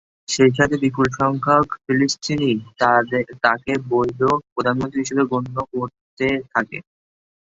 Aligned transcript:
সেসাথে 0.29 0.75
বিপুল 0.83 1.07
সংখ্যক 1.19 1.67
ফিলিস্তিনি 1.83 2.51
তাকে 3.43 3.73
বৈধ 3.89 4.21
প্রধানমন্ত্রী 4.53 4.99
হিসেবে 5.03 5.23
গণ্য 5.31 5.55
করতে 5.73 6.27
থাকে। 6.53 6.77